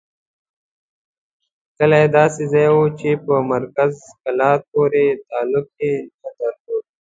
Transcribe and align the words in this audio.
کلی 1.77 2.03
داسې 2.17 2.43
ځای 2.53 2.67
وو 2.73 2.85
چې 2.99 3.09
په 3.25 3.33
مرکز 3.53 3.93
کلات 4.21 4.61
پورې 4.71 5.05
تعلق 5.29 5.67
یې 5.81 5.93
نه 6.21 6.29
درلود. 6.37 6.83